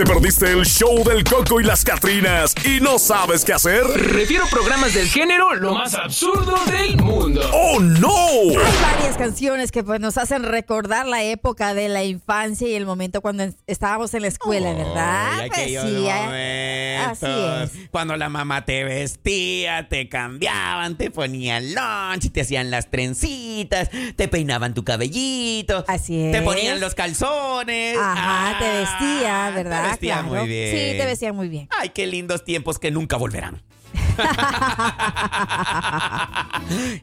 [0.00, 3.82] ¿Te perdiste el show del Coco y las Catrinas y no sabes qué hacer?
[3.84, 7.42] Refiero programas del género lo más absurdo del mundo.
[7.52, 8.16] ¡Oh, no!
[8.48, 12.86] Hay varias canciones que pues, nos hacen recordar la época de la infancia y el
[12.86, 15.40] momento cuando en- estábamos en la escuela, ¿verdad?
[15.40, 17.70] Ay, Pues sí, eh, así momentos.
[17.76, 17.88] es.
[17.90, 24.28] Cuando la mamá te vestía, te cambiaban, te ponían lunch, te hacían las trencitas, te
[24.28, 25.84] peinaban tu cabellito.
[25.86, 26.42] Así Te es.
[26.42, 27.98] ponían los calzones.
[27.98, 29.89] Ajá, te Ah, vestía, ¿verdad?
[29.98, 30.28] Te vestía Claro.
[30.28, 30.70] muy bien.
[30.70, 31.68] Sí, te vestía muy bien.
[31.70, 33.62] Ay, qué lindos tiempos que nunca volverán.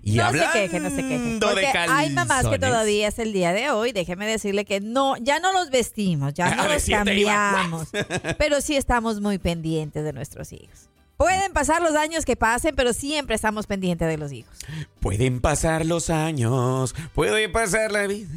[0.03, 1.37] y no hablando se queje, no se queje.
[1.41, 3.91] Porque hay mamás que todavía es el día de hoy.
[3.91, 7.89] Déjeme decirle que no, ya no los vestimos, ya no los cambiamos.
[8.37, 10.89] pero sí estamos muy pendientes de nuestros hijos.
[11.17, 14.53] Pueden pasar los años que pasen, pero siempre estamos pendientes de los hijos.
[14.99, 18.29] Pueden pasar los años, puede pasar la vida.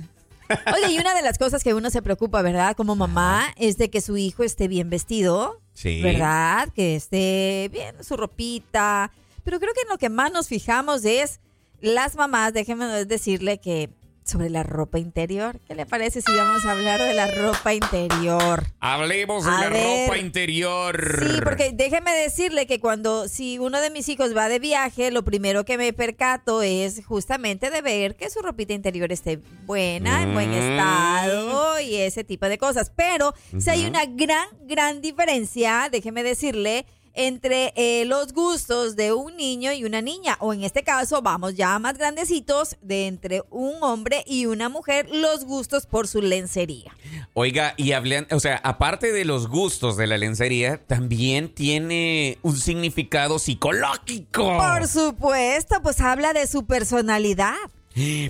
[0.74, 2.76] Oye, y una de las cosas que uno se preocupa, ¿verdad?
[2.76, 5.60] Como mamá, es de que su hijo esté bien vestido.
[5.74, 6.02] Sí.
[6.02, 6.68] ¿Verdad?
[6.74, 9.12] Que esté bien su ropita.
[9.44, 11.40] Pero creo que en lo que más nos fijamos es
[11.80, 13.90] las mamás, déjenme decirle que
[14.30, 15.60] sobre la ropa interior.
[15.66, 18.64] ¿Qué le parece si vamos a hablar de la ropa interior?
[18.80, 20.06] Hablemos de A la ver.
[20.08, 21.18] ropa interior.
[21.20, 25.24] Sí, porque déjeme decirle que cuando si uno de mis hijos va de viaje, lo
[25.24, 30.32] primero que me percato es justamente de ver que su ropita interior esté buena, en
[30.34, 30.54] buen Mm.
[30.54, 32.90] estado y ese tipo de cosas.
[32.94, 39.36] Pero si hay una gran, gran diferencia, déjeme decirle, entre eh, los gustos de un
[39.36, 43.74] niño y una niña, o en este caso vamos ya más grandecitos, de entre un
[43.82, 46.94] hombre y una mujer, los gustos por su lencería.
[47.34, 52.56] Oiga, y hablan, o sea, aparte de los gustos de la lencería, también tiene un
[52.56, 54.56] significado psicológico.
[54.56, 57.54] Por supuesto, pues habla de su personalidad.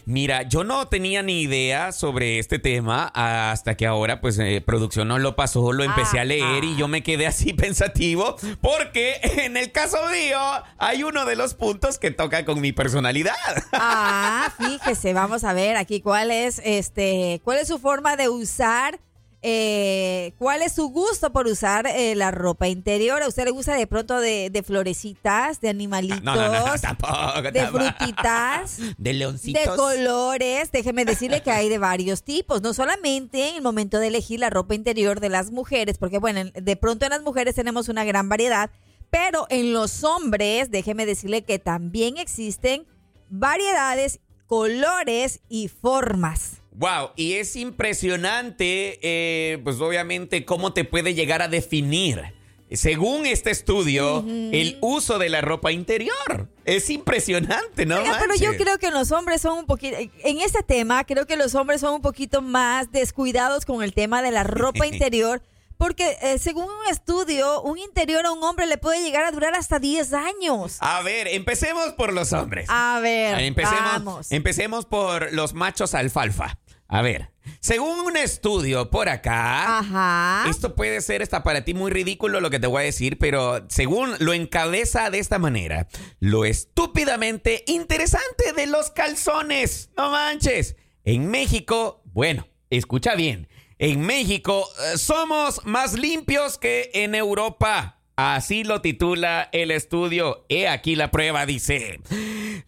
[0.06, 5.08] Mira, yo no tenía ni idea sobre este tema hasta que ahora, pues, eh, producción
[5.08, 9.56] nos lo pasó, lo empecé a leer y yo me quedé así pensativo porque en
[9.56, 10.38] el caso mío
[10.78, 13.34] hay uno de los puntos que toca con mi personalidad.
[13.72, 18.98] Ah, fíjese, vamos a ver aquí cuál es este, cuál es su forma de usar,
[19.42, 23.22] eh, cuál es su gusto por usar eh, la ropa interior.
[23.22, 26.78] ¿A usted le gusta de pronto de, de florecitas, de animalitos, No, no, no, no,
[26.78, 27.42] tampoco.
[27.50, 28.76] de frutitas?
[28.78, 29.76] De De leoncitos.
[29.76, 34.40] colores, déjeme decirle que hay de varios tipos, no solamente en el momento de elegir
[34.40, 37.88] la ropa interior de las mujeres, porque bueno, en- de pronto en las mujeres tenemos
[37.88, 38.70] una gran variedad,
[39.10, 42.86] pero en los hombres, déjeme decirle que también existen
[43.30, 46.59] variedades, colores y formas.
[46.80, 52.32] Wow, y es impresionante, eh, pues obviamente, cómo te puede llegar a definir.
[52.72, 56.48] Según este estudio, el uso de la ropa interior.
[56.64, 57.96] Es impresionante, ¿no?
[58.18, 61.54] Pero yo creo que los hombres son un poquito, en este tema, creo que los
[61.54, 65.42] hombres son un poquito más descuidados con el tema de la ropa interior,
[65.76, 69.54] porque eh, según un estudio, un interior a un hombre le puede llegar a durar
[69.54, 70.78] hasta 10 años.
[70.80, 72.66] A ver, empecemos por los hombres.
[72.70, 74.32] A ver, empecemos, vamos.
[74.32, 76.58] empecemos por los machos alfalfa.
[76.92, 77.30] A ver,
[77.60, 80.50] según un estudio por acá, Ajá.
[80.50, 83.64] esto puede ser hasta para ti muy ridículo lo que te voy a decir, pero
[83.68, 85.86] según lo encabeza de esta manera,
[86.18, 89.90] lo estúpidamente interesante de los calzones.
[89.96, 90.74] No manches.
[91.04, 93.48] En México, bueno, escucha bien.
[93.78, 98.00] En México eh, somos más limpios que en Europa.
[98.16, 100.44] Así lo titula el estudio.
[100.48, 102.00] He aquí la prueba, dice.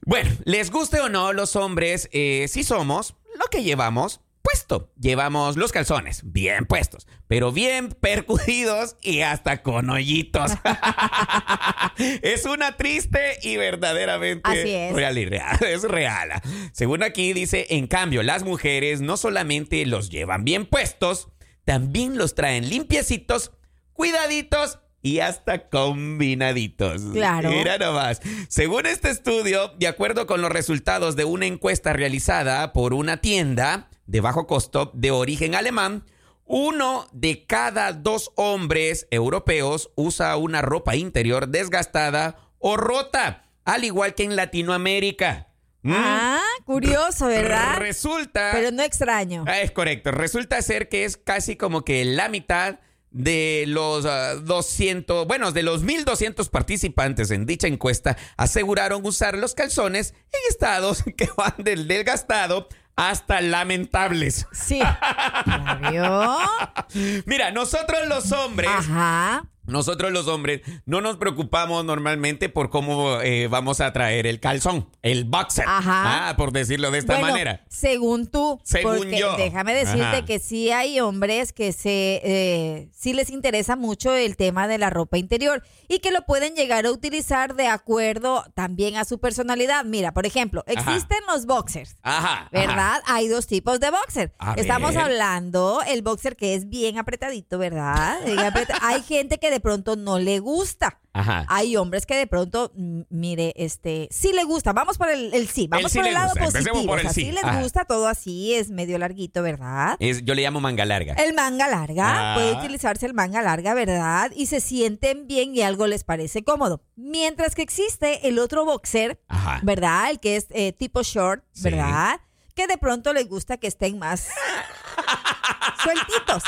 [0.07, 4.93] Bueno, les guste o no, los hombres eh, sí somos lo que llevamos puesto.
[5.01, 10.53] Llevamos los calzones bien puestos, pero bien percudidos y hasta con hoyitos.
[11.97, 14.95] es una triste y verdaderamente Así es.
[14.95, 15.59] real y real.
[15.63, 16.31] Es real.
[16.73, 21.29] Según aquí dice, en cambio, las mujeres no solamente los llevan bien puestos,
[21.65, 23.53] también los traen limpiecitos,
[23.93, 27.03] cuidaditos y hasta combinaditos.
[27.13, 27.51] Claro.
[27.51, 28.21] Mira nomás.
[28.49, 33.89] Según este estudio, de acuerdo con los resultados de una encuesta realizada por una tienda
[34.07, 36.05] de bajo costo de origen alemán,
[36.45, 44.15] uno de cada dos hombres europeos usa una ropa interior desgastada o rota, al igual
[44.15, 45.49] que en Latinoamérica.
[45.83, 45.93] ¿Mm?
[45.97, 47.79] Ah, curioso, ¿verdad?
[47.79, 48.51] Resulta.
[48.53, 49.45] Pero no extraño.
[49.49, 50.13] Ah, Es correcto.
[50.13, 52.79] Resulta ser que es casi como que la mitad
[53.13, 59.55] de los ah, 200, bueno, de los 1200 participantes en dicha encuesta aseguraron usar los
[59.55, 64.47] calzones en estados que van del desgastado hasta lamentables.
[64.53, 64.81] Sí.
[67.27, 69.45] Mira, nosotros los hombres Ajá.
[69.73, 74.89] Nosotros los hombres no nos preocupamos normalmente por cómo eh, vamos a traer el calzón,
[75.03, 75.65] el boxer.
[75.67, 76.29] Ajá.
[76.29, 77.65] Ah, por decirlo de esta Bueno, manera.
[77.69, 78.61] Según tú.
[78.63, 79.37] Según porque yo.
[79.37, 80.25] Déjame decirte Ajá.
[80.25, 84.91] que sí hay hombres que se eh, sí les interesa mucho el tema de la
[84.91, 89.85] ropa interior y que lo pueden llegar a utilizar de acuerdo también a su personalidad.
[89.85, 90.91] Mira, por ejemplo, Ajá.
[90.95, 91.97] existen los boxers.
[92.03, 92.49] Ajá.
[92.53, 93.03] ¿Verdad?
[93.07, 94.35] Hay dos tipos de boxer.
[94.39, 95.05] A Estamos ver.
[95.05, 98.19] hablando el boxer que es bien apretadito, ¿verdad?
[98.25, 98.39] Bien
[98.81, 100.99] Hay gente que de pronto no le gusta.
[101.15, 101.45] Ajá.
[101.49, 102.73] Hay hombres que de pronto,
[103.11, 104.73] mire, este, sí le gusta.
[104.73, 106.45] Vamos por el, el sí, vamos sí por el lado gusta.
[106.47, 106.87] Positivo.
[106.87, 107.21] por o el sea, sí.
[107.27, 107.63] sí les Ajá.
[107.63, 109.97] gusta todo así, es medio larguito, ¿verdad?
[110.01, 111.15] Es- yo le llamo manga larga.
[111.15, 112.35] El manga larga, Ah.
[112.35, 114.31] puede utilizarse el manga larga, ¿verdad?
[114.35, 116.83] Y se sienten bien y algo les parece cómodo.
[116.97, 119.61] Mientras que existe el otro boxer, Ajá.
[119.63, 120.11] ¿verdad?
[120.11, 121.65] El que es eh, tipo short, Sí.
[121.65, 122.21] ¿verdad?
[122.55, 124.29] Que de pronto les gusta que estén más
[125.83, 126.43] sueltitos.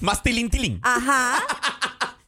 [0.00, 0.80] Más tilín tilín.
[0.82, 1.42] Ajá.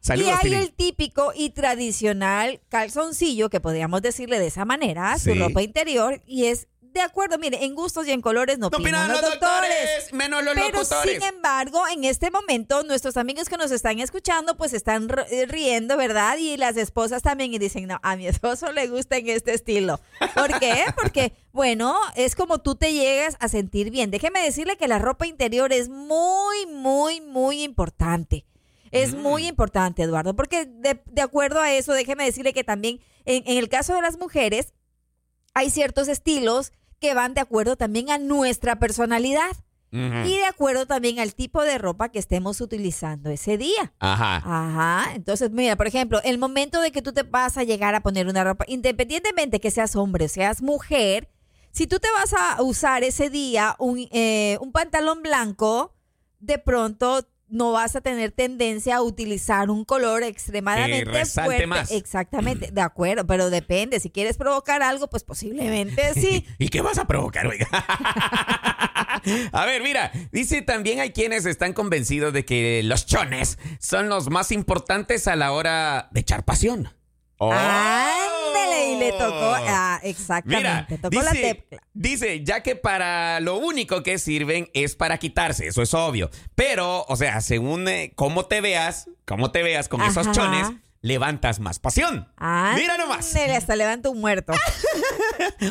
[0.06, 0.58] Saludos, y hay tilín.
[0.60, 5.32] el típico y tradicional calzoncillo, que podríamos decirle de esa manera, Sí.
[5.32, 8.78] su ropa interior, y es de acuerdo, mire, en gustos y en colores no, No
[8.78, 11.12] opinan los doctores, menos los Pero locutores.
[11.12, 15.44] sin embargo, en este momento, nuestros amigos que nos están escuchando, pues están r- eh,
[15.44, 16.38] riendo, ¿verdad?
[16.38, 20.00] Y las esposas también y dicen, no, a mi esposo le gusta en este estilo.
[20.34, 20.86] ¿Por qué?
[20.96, 24.10] Porque, bueno, es como tú te llegas a sentir bien.
[24.10, 28.46] Déjeme decirle que la ropa interior es muy, muy, muy importante.
[28.90, 29.20] Es Mm.
[29.22, 33.58] muy importante, Eduardo, porque de, de acuerdo a eso, déjeme decirle que también en, en
[33.58, 34.72] el caso de las mujeres,
[35.54, 39.50] hay ciertos estilos que van de acuerdo también a nuestra personalidad
[39.92, 43.94] y de acuerdo también al tipo de ropa que estemos utilizando ese día.
[43.98, 44.36] Ajá.
[44.44, 48.02] Ajá, entonces mira, por ejemplo, el momento de que tú te vas a llegar a
[48.02, 51.30] poner una ropa, independientemente que seas hombre o seas mujer,
[51.70, 55.94] si tú te vas a usar ese día un, eh, un pantalón blanco,
[56.40, 61.66] de pronto no vas a tener tendencia a utilizar un color extremadamente Que resalte fuerte.
[61.66, 61.90] más.
[61.90, 64.00] Exactamente, de acuerdo, pero depende.
[64.00, 66.44] Si quieres provocar algo, pues posiblemente sí.
[66.58, 67.68] ¿Y qué vas a provocar, oiga?
[69.52, 74.30] A ver, mira, dice también hay quienes están convencidos de que los chones son los
[74.30, 76.90] más importantes a la hora de echar pasión.
[77.38, 77.52] Oh.
[77.52, 79.54] Ándale, y le tocó.
[79.68, 80.58] Ah, exactamente.
[80.58, 81.82] Mira, tocó la dice, tecla.
[81.94, 86.30] dice, ya que para lo único que sirven es para quitarse, eso es obvio.
[86.54, 90.68] Pero, o sea, según eh, cómo te veas, cómo te veas con esos chones,
[91.02, 92.28] levantas más pasión.
[92.74, 93.34] Mira nomás.
[93.36, 94.52] Hasta levanta un muerto.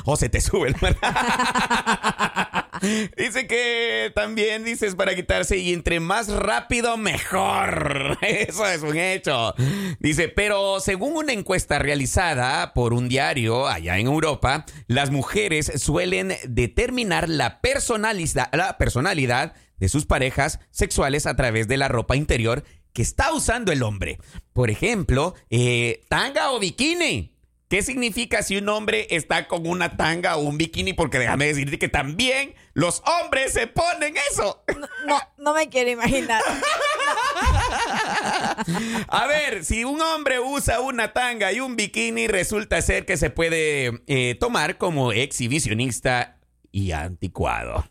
[0.06, 1.00] O se te sube el muerto.
[3.18, 8.18] Dice que también dices para quitarse y entre más rápido mejor.
[8.22, 9.54] Eso es un hecho.
[10.00, 16.34] Dice, pero según una encuesta realizada por un diario allá en Europa, las mujeres suelen
[16.48, 22.64] determinar la personalidad, la personalidad de sus parejas sexuales a través de la ropa interior
[22.94, 24.20] que está usando el hombre.
[24.54, 27.35] Por ejemplo, eh, tanga o bikini.
[27.68, 30.94] ¿Qué significa si un hombre está con una tanga o un bikini?
[30.94, 34.64] Porque déjame decirte que también los hombres se ponen eso.
[35.08, 36.44] No, no me quiero imaginar.
[39.08, 43.32] A ver, si un hombre usa una tanga y un bikini, resulta ser que se
[43.32, 46.38] puede eh, tomar como exhibicionista
[46.72, 47.90] y anticuado.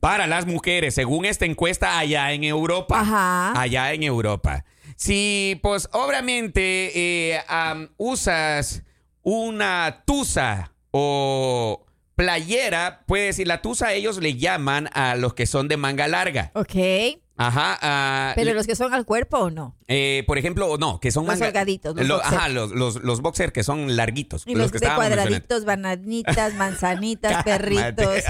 [0.00, 3.00] Para las mujeres, según esta encuesta allá en Europa.
[3.00, 3.60] Ajá.
[3.60, 4.64] Allá en Europa.
[4.96, 7.42] Si, pues, obviamente eh,
[7.96, 8.82] usas
[9.28, 11.84] una tusa o
[12.14, 16.52] playera, puedes decir, la tusa ellos le llaman a los que son de manga larga.
[16.54, 16.74] Ok.
[17.38, 17.76] Ajá.
[17.82, 19.76] ah, Pero los que son al cuerpo o no.
[19.88, 23.20] eh, por ejemplo, no, que son Los manga- holgaditos, los Lo- ajá, los, los, los
[23.20, 24.44] boxers que son larguitos.
[24.46, 28.22] Y los, que de cuadraditos, bananitas, manzanitas, perritos.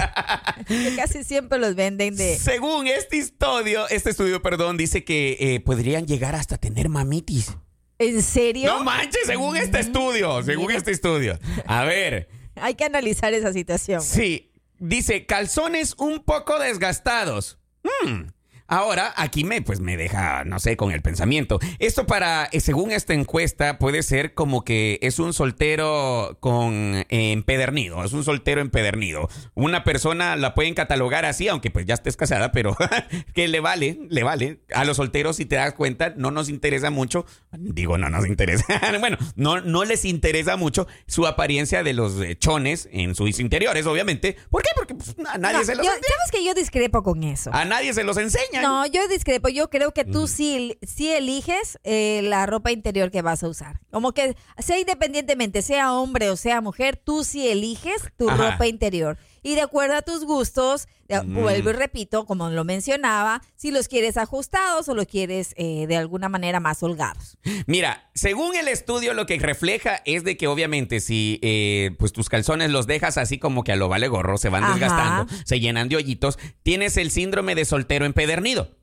[0.67, 2.37] que casi siempre los venden de.
[2.37, 7.55] Según este estudio, este estudio, perdón, dice que eh, podrían llegar hasta tener mamitis.
[7.99, 8.73] ¿En serio?
[8.73, 11.39] No manches, según este estudio, según este estudio.
[11.65, 14.01] A ver, Hay que analizar esa situación.
[14.01, 17.57] sí, dice calzones un poco desgastados.
[17.83, 18.27] Hmm.
[18.67, 21.59] Ahora, aquí me, pues me deja, no sé, con el pensamiento.
[21.79, 27.31] Esto para, eh, según esta encuesta, puede ser como que es un soltero con eh,
[27.31, 29.29] empedernido, es un soltero empedernido.
[29.53, 32.75] Una persona la pueden catalogar así, aunque pues ya estés casada, pero
[33.33, 34.59] que le vale, le vale.
[34.73, 38.65] A los solteros, si te das cuenta, no nos interesa mucho, digo, no nos interesa,
[38.99, 43.85] bueno, no, no les interesa mucho su apariencia de los eh, chones en sus interiores,
[43.85, 44.35] obviamente.
[44.49, 44.69] ¿Por qué?
[44.75, 46.07] Porque pues, a nadie No, se los yo- enseña.
[46.17, 47.49] ¿Sabes que yo discrepo con eso?
[47.53, 48.56] A nadie se los enseña.
[48.61, 49.49] No, yo discrepo.
[49.49, 53.79] Yo creo que tú sí, sí eliges eh, la ropa interior que vas a usar.
[53.91, 58.51] Como que sea independientemente, sea hombre o sea mujer, tú sí eliges tu Ajá.
[58.51, 59.17] ropa interior.
[59.43, 61.33] y de acuerdo a tus gustos, Mm.
[61.41, 65.97] vuelvo y repito, como lo mencionaba, si los quieres ajustados o los quieres eh, de
[65.97, 67.37] alguna manera más holgados.
[67.65, 72.29] Mira, según el estudio lo que refleja es de que obviamente si eh, pues tus
[72.29, 74.73] calzones los dejas así como que a lo vale gorro, se van Ajá.
[74.73, 78.75] desgastando, se llenan de hoyitos, tienes el síndrome de soltero empedernido.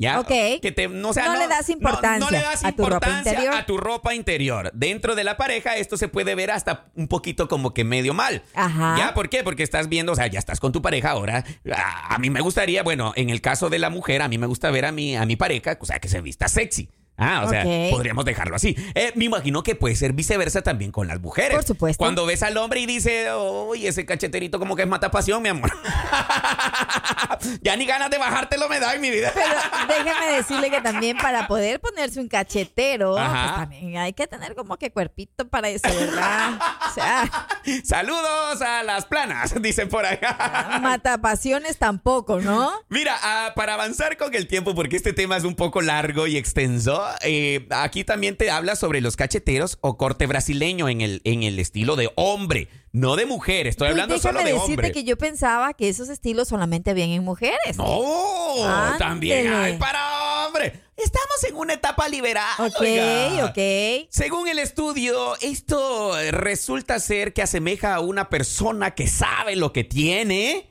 [0.00, 0.18] ¿Ya?
[0.18, 0.28] Ok.
[0.62, 2.86] Que te, no, o sea, No le das no- importancia no le das a tu
[2.86, 4.70] ropa importancia a tu ropa interior.
[4.72, 8.42] Dentro de la pareja esto se puede ver hasta un poquito como que medio mal.
[8.54, 8.94] Ajá.
[8.96, 9.12] ¿Ya?
[9.14, 9.44] ¿Por qué?
[9.44, 11.44] Porque estás viendo, o sea, ya estás con tu pareja ahora.
[11.70, 14.46] A, a mí me gustaría, bueno, en el caso de la mujer, a mí me
[14.46, 16.88] gusta ver a mi, a mi pareja, o sea, que se vista sexy.
[17.20, 18.74] Ah, o sea, podríamos dejarlo así.
[18.94, 21.54] Eh, me imagino que puede ser viceversa también con las mujeres.
[21.54, 22.02] Por supuesto.
[22.02, 25.70] Cuando ves al hombre y dice, uy, ese cacheterito como que es matapasión, mi amor.
[27.62, 29.32] ya ni ganas de bajártelo me da en mi vida.
[29.34, 34.54] Pero déjeme decirle que también para poder ponerse un cachetero, pues también hay que tener
[34.54, 36.58] como que cuerpito para eso, ¿verdad?
[36.88, 37.30] O sea,
[37.84, 40.78] Saludos a las planas, dicen por acá.
[40.82, 42.72] matapasiones tampoco, ¿no?
[42.88, 46.36] Mira, ah, para avanzar con el tiempo, porque este tema es un poco largo y
[46.36, 51.42] extenso, eh, aquí también te habla sobre los cacheteros o corte brasileño en el, en
[51.42, 53.66] el estilo de hombre, no de mujer.
[53.66, 54.92] Estoy Pues hablando solo de decirte hombre.
[54.92, 57.76] que yo pensaba que esos estilos solamente habían en mujeres.
[57.76, 60.80] No, también hay para hombre.
[60.96, 62.44] Estamos en una etapa liberal.
[62.58, 63.46] Ok, oiga.
[63.46, 64.06] ok.
[64.10, 69.84] Según el estudio, esto resulta ser que asemeja a una persona que sabe lo que
[69.84, 70.66] tiene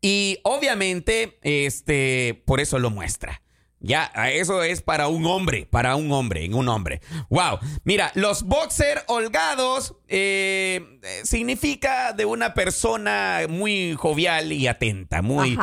[0.00, 3.42] y obviamente, este, por eso lo muestra.
[3.80, 7.00] Ya, eso es para un hombre, para un hombre, en un hombre.
[7.28, 7.58] Wow.
[7.84, 15.58] Mira, los boxer holgados eh, significa de una persona muy jovial y atenta, muy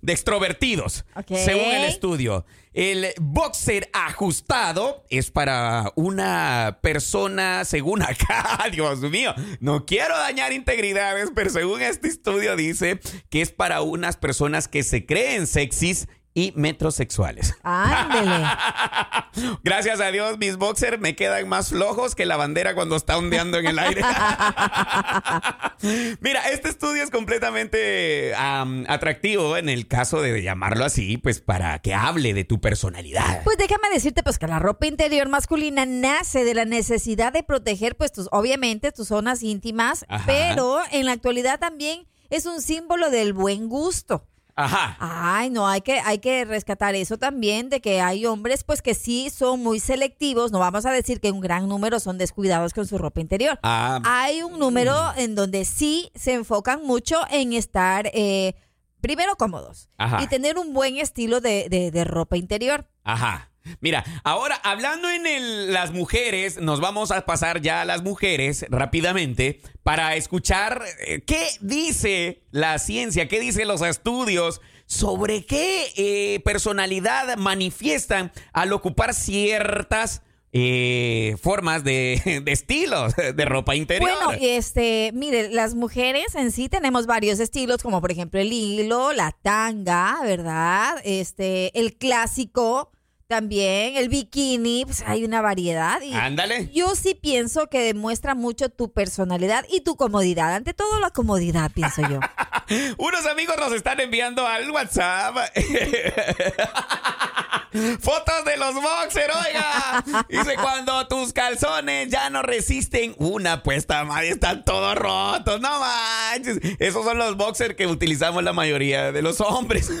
[0.00, 2.44] de extrovertidos, según el estudio.
[2.72, 11.30] El boxer ajustado es para una persona, según acá, Dios mío, no quiero dañar integridades,
[11.34, 13.00] pero según este estudio dice
[13.30, 17.56] que es para unas personas que se creen sexys y metrosexuales.
[17.64, 18.46] Ándele.
[19.64, 23.58] Gracias a Dios, mis boxers me quedan más flojos que la bandera cuando está ondeando
[23.58, 24.02] en el aire.
[26.20, 31.80] Mira, este estudio es completamente am, atractivo en el caso de llamarlo así, pues para
[31.80, 33.42] que hable de tu personalidad.
[33.42, 37.96] Pues déjame decirte pues que la ropa interior masculina nace de la necesidad de proteger
[37.96, 40.22] pues tus obviamente tus zonas íntimas, Ajá.
[40.24, 44.24] pero en la actualidad también es un símbolo del buen gusto.
[44.60, 44.96] Ajá.
[44.98, 48.94] Ay, no, hay que, hay que rescatar eso también, de que hay hombres pues que
[48.94, 52.86] sí son muy selectivos, no vamos a decir que un gran número son descuidados con
[52.86, 53.58] su ropa interior.
[53.62, 58.54] Ah, Hay un número en donde sí se enfocan mucho en estar, eh,
[59.00, 60.20] primero cómodos Ajá.
[60.22, 62.88] y tener un buen estilo de, de- de ropa interior.
[63.04, 63.50] Ajá.
[63.80, 68.66] Mira, ahora hablando en el- las mujeres, nos vamos a pasar ya a las mujeres
[68.70, 76.40] rápidamente para escuchar eh, qué dice la ciencia, qué dicen los estudios sobre qué eh,
[76.44, 80.22] personalidad manifiestan al ocupar ciertas
[80.52, 84.10] eh, formas de, de estilos de ropa interior.
[84.24, 89.12] Bueno, este, mire, las mujeres en sí tenemos varios estilos, como por ejemplo el hilo,
[89.12, 90.96] la tanga, ¿verdad?
[91.04, 92.90] Este, el clásico
[93.28, 96.00] también, el bikini, pues hay una variedad.
[96.00, 96.70] Y Ándale.
[96.72, 100.54] yo sí pienso que demuestra mucho tu personalidad y tu comodidad.
[100.54, 102.20] Ante todo, la comodidad, pienso yo.
[102.96, 105.36] Unos amigos nos están enviando al WhatsApp
[108.00, 110.04] fotos de los boxers, oiga.
[110.28, 116.58] Dice, cuando tus calzones ya no resisten una puesta madre, están todos rotos, no manches.
[116.78, 119.90] Esos son los boxers que utilizamos la mayoría de los hombres.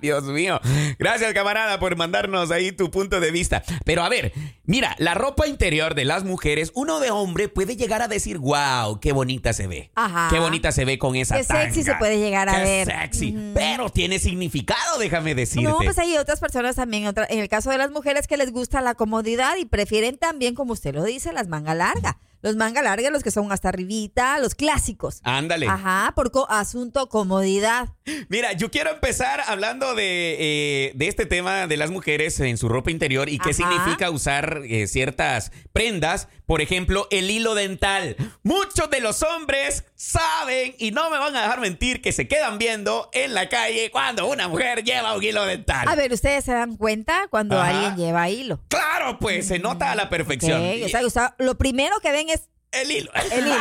[0.00, 0.60] Dios mío.
[0.98, 3.62] Gracias, camarada, por mandarnos ahí tu punto de vista.
[3.84, 4.32] Pero a ver,
[4.64, 9.00] mira, la ropa interior de las mujeres, uno de hombre puede llegar a decir, wow,
[9.00, 9.90] qué bonita se ve.
[9.94, 10.28] Ajá.
[10.30, 12.86] Qué bonita se ve con esa Qué sexy se puede llegar a Qué ver.
[12.86, 13.34] sexy.
[13.54, 15.34] Pero tiene significado, déjame
[15.70, 18.50] No, pues hay otras personas también, otra- en el caso de las mujeres que les
[18.52, 22.18] gusta la comodidad y prefieren también, como usted lo dice, las manga larga.
[22.42, 25.20] Los manga larga, los que son hasta arribita, los clásicos.
[25.22, 25.66] Ándale.
[25.66, 27.88] Ajá, por co- asunto comodidad.
[28.28, 32.68] Mira, yo quiero empezar hablando de, eh, de este tema de las mujeres en su
[32.68, 36.28] ropa interior y qué significa usar eh, ciertas prendas.
[36.44, 38.14] Por ejemplo, el hilo dental.
[38.42, 42.58] Muchos de los hombres saben y no me van a dejar mentir que se quedan
[42.58, 45.88] viendo en la calle cuando una mujer lleva un hilo dental.
[45.88, 47.70] A ver, ¿ustedes se dan cuenta cuando Ajá.
[47.70, 48.60] alguien lleva hilo?
[48.68, 50.60] Claro, pues se nota a la perfección.
[50.62, 53.10] Ok, o sea, o sea, lo primero que ven es el hilo.
[53.32, 53.54] el hilo.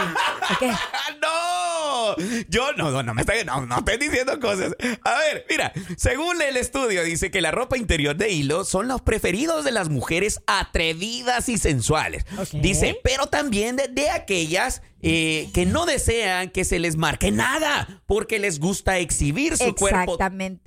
[0.51, 0.63] Ok.
[1.21, 2.15] ¡No!
[2.49, 4.75] yo, no, no, no me estoy, no, no estoy diciendo cosas.
[5.03, 9.01] A ver, mira, según el estudio dice que la ropa interior de hilo son los
[9.01, 12.25] preferidos de las mujeres atrevidas y sensuales.
[12.37, 12.49] Ok.
[12.53, 18.01] Dice, pero también de, de aquellas eh, que no desean que se les marque nada
[18.05, 20.17] porque les gusta exhibir su cuerpo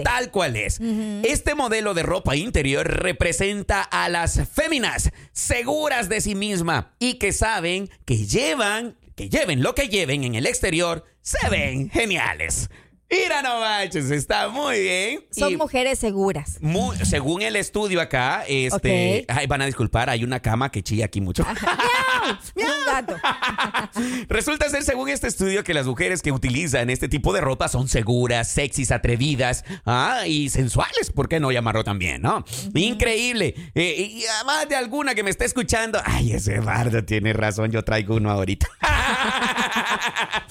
[0.03, 0.79] tal cual es.
[1.25, 7.33] Este modelo de ropa interior representa a las féminas seguras de sí misma y que
[7.33, 12.69] saben que llevan, que lleven lo que lleven en el exterior, se ven geniales.
[13.09, 15.25] Mira, no manches, está muy bien.
[15.31, 16.59] Son Y- mujeres seguras.
[16.61, 21.05] muy- según el estudio acá, este, ay, van a disculpar, hay una cama que chilla
[21.05, 21.47] aquí mucho.
[24.29, 27.89] Resulta ser, según este estudio, que las mujeres que utilizan este tipo de ropa son
[27.89, 31.11] seguras, sexys, atrevidas ah, y sensuales.
[31.15, 32.45] ¿Por qué no llamarlo también, no?
[32.75, 33.55] Increíble.
[33.75, 37.85] Eh, y además de alguna que me está escuchando, ay, ese bardo tiene razón, yo
[37.85, 38.67] traigo uno ahorita.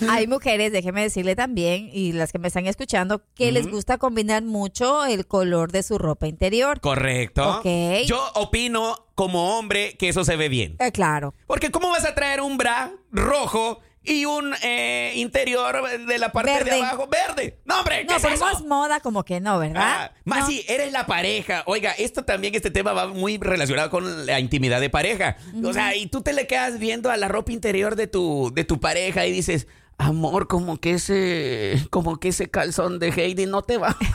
[0.10, 4.44] Hay mujeres, déjeme decirle también, y las que me están escuchando, que les gusta combinar
[4.44, 6.80] mucho el color de su ropa interior.
[6.80, 7.60] Correcto.
[7.60, 8.06] Ok.
[8.06, 10.76] Yo opino como hombre que eso se ve bien.
[10.80, 11.34] Eh, claro.
[11.48, 16.52] Porque ¿cómo vas a traer un bra rojo y un eh, interior de la parte
[16.52, 16.72] Verde.
[16.72, 17.60] de abajo verde?
[17.66, 19.82] No, hombre, ¿qué No, es pero es moda como que no, ¿verdad?
[19.84, 20.48] Ah, más No.
[20.48, 21.64] si eres la pareja.
[21.66, 25.38] Oiga, esto también, este tema va muy relacionado con la intimidad de pareja.
[25.64, 28.64] O sea, y tú te le quedas viendo a la ropa interior de tu, de
[28.64, 33.62] tu pareja y dices, amor, como que ese, como que ese calzón de Heidi no
[33.64, 33.96] te va.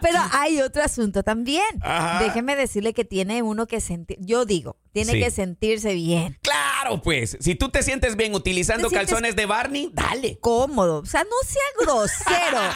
[0.00, 1.64] Pero hay otro asunto también.
[1.82, 2.22] Ajá.
[2.22, 5.20] Déjeme decirle que tiene uno que sentir, yo digo, tiene Sí.
[5.20, 9.90] que sentirse bien, claro, pues, si tú te sientes bien utilizando sientes- calzones de Barney,
[9.92, 10.38] dale.
[10.40, 11.00] cómodo.
[11.00, 12.58] O sea, no sea grosero.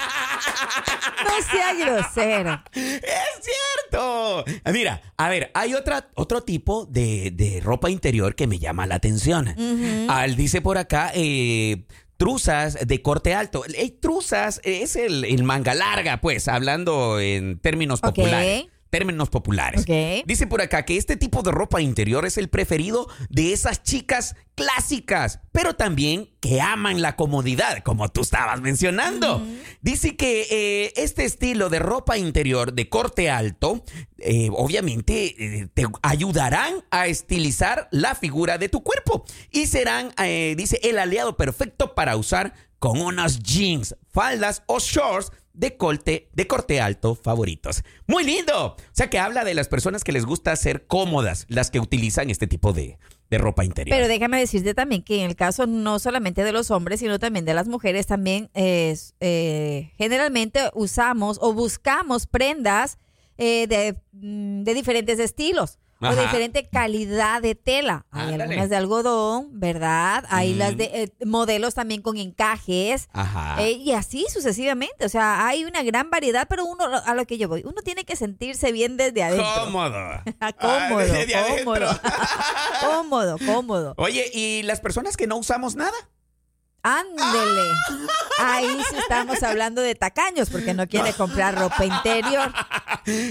[1.27, 2.63] No sea grosero.
[2.73, 3.36] ¡Es
[3.97, 4.45] cierto!
[4.73, 8.97] Mira, a ver, hay otra, otro tipo de, de ropa interior que me llama la
[8.97, 9.55] atención.
[10.09, 11.85] Al dice por acá, eh,
[12.17, 13.65] truzas de corte alto.
[13.75, 18.67] Eh, truzas es el, el manga larga, pues, hablando en términos populares.
[18.91, 19.85] Términos populares.
[20.27, 24.37] Dice por acá que este tipo de ropa interior es el preferido de esas chicas
[24.57, 29.47] clásicas, pero también que aman la comodidad, como tú estabas mencionando.
[29.83, 33.85] Dice que eh, este estilo de ropa interior de corte alto,
[34.19, 40.13] eh, obviamente, eh, te ayudarán a estilizar la figura de tu cuerpo y serán,
[40.57, 46.47] dice, el aliado perfecto para usar con unos jeans, faldas o shorts de corte, de
[46.47, 47.83] corte alto favoritos.
[48.07, 48.77] Muy lindo.
[48.77, 52.31] O sea que habla de las personas que les gusta ser cómodas, las que utilizan
[52.31, 52.99] este tipo de,
[53.31, 53.97] de ropa interior.
[53.97, 57.45] Pero déjame decirte también que en el caso no solamente de los hombres, sino también
[57.45, 62.99] de las mujeres, también eh, generalmente usamos o buscamos prendas
[63.39, 65.79] eh, de, mm, de diferentes estilos.
[65.99, 66.23] O Ajá.
[66.23, 68.05] diferente calidad de tela.
[68.11, 68.43] Hay Ándale.
[68.45, 70.25] algunas de algodón, ¿verdad?
[70.29, 70.59] Hay Mm.
[70.59, 73.09] las de eh, modelos también con encajes.
[73.15, 73.57] Ajá.
[73.63, 75.07] eh, y así sucesivamente.
[75.07, 78.05] O sea, hay una gran variedad, pero uno, a lo que yo voy, uno tiene
[78.05, 79.47] que sentirse bien desde adentro.
[79.65, 79.95] Cómodo.
[80.61, 81.87] cómodo, Ah, desde cómodo.
[81.89, 82.11] adentro.
[82.81, 83.95] cómodo, cómodo.
[83.97, 85.97] Oye, ¿y las personas que no usamos nada?
[86.87, 87.73] Ándele.
[88.39, 92.53] Ahí sí estamos hablando de tacaños porque no quiere comprar ropa interior.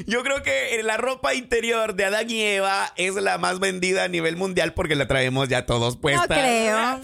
[0.08, 4.08] Yo creo que la ropa interior de Adán y Eva es la más vendida a
[4.10, 6.28] nivel mundial porque la traemos ya todos puesta.
[6.28, 7.00] No creo.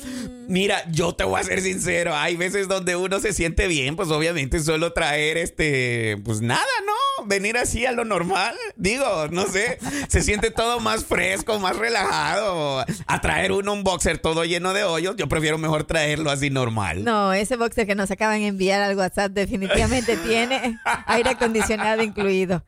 [0.50, 4.10] Mira, yo te voy a ser sincero, hay veces donde uno se siente bien, pues
[4.10, 7.26] obviamente solo traer este, pues nada, ¿no?
[7.28, 12.86] Venir así a lo normal, digo, no sé, se siente todo más fresco, más relajado.
[13.08, 17.04] A traer uno un boxer todo lleno de hoyos, yo prefiero mejor traerlo así normal.
[17.04, 22.64] No, ese boxer que nos acaban de enviar al WhatsApp definitivamente tiene aire acondicionado incluido.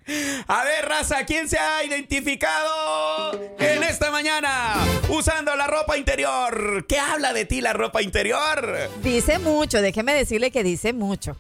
[0.48, 4.76] A ver, raza, ¿quién se ha identificado en esta mañana
[5.10, 6.86] usando la ropa interior?
[6.88, 8.90] ¿Qué habla de ti la ropa interior?
[9.02, 11.36] Dice mucho, déjeme decirle que dice mucho.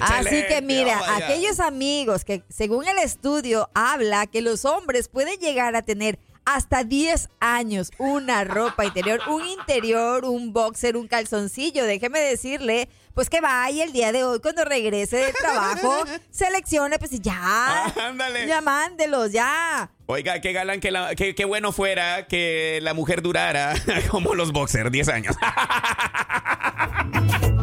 [0.00, 5.74] Así que mira, aquellos amigos que según el estudio habla que los hombres pueden llegar
[5.76, 12.20] a tener hasta 10 años una ropa interior, un interior, un boxer, un calzoncillo, déjeme
[12.20, 17.86] decirle, pues que vaya el día de hoy cuando regrese del trabajo, seleccione, pues ya,
[17.96, 18.46] Ándale.
[18.46, 19.90] ya mándelos, ya.
[20.06, 21.14] Oiga, qué galán, que la-
[21.46, 23.72] bueno fuera que la mujer durara
[24.10, 25.36] como los boxers, 10 años.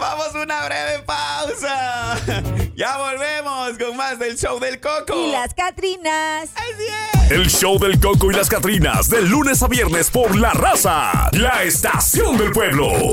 [0.00, 2.16] Vamos a una breve pausa.
[2.74, 5.14] Ya volvemos con más del show del Coco.
[5.14, 6.48] Y las Catrinas.
[6.54, 7.30] Así es.
[7.30, 11.62] El show del Coco y las Catrinas, de lunes a viernes por La Raza, la
[11.62, 13.12] estación del pueblo.